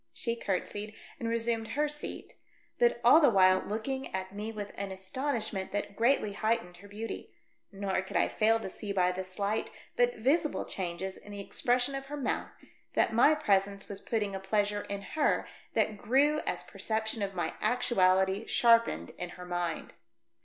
She 0.13 0.35
curtsied 0.35 0.95
and 1.19 1.29
resumed 1.29 1.67
her 1.73 1.87
seat, 1.87 2.33
but 2.79 2.99
all 3.03 3.19
the 3.21 3.29
while 3.29 3.59
looking 3.59 4.11
at 4.15 4.33
me 4.33 4.51
with 4.51 4.71
an 4.73 4.91
astonishment 4.91 5.71
that 5.73 5.95
greatly 5.95 6.33
heightened 6.33 6.77
her 6.77 6.87
beauty; 6.87 7.29
nor 7.71 8.01
could 8.01 8.17
I 8.17 8.27
fail 8.27 8.59
to 8.61 8.67
see 8.71 8.91
by 8.93 9.11
the 9.11 9.23
slight, 9.23 9.69
but 9.95 10.15
visible 10.15 10.65
changes 10.65 11.17
in 11.17 11.31
the 11.33 11.39
expression 11.39 11.93
of 11.93 12.07
her 12.07 12.17
mouth, 12.17 12.49
that 12.95 13.13
my 13.13 13.35
presence 13.35 13.87
was 13.87 14.01
putting 14.01 14.33
a 14.33 14.39
pleasure 14.39 14.87
in 14.89 15.03
her 15.03 15.47
that 15.75 15.99
grew 15.99 16.39
as 16.47 16.63
perception 16.63 17.21
of 17.21 17.35
my 17.35 17.53
actuality 17.61 18.47
sharpened 18.47 19.11
in 19.19 19.29
her 19.37 19.45
mind. 19.45 19.93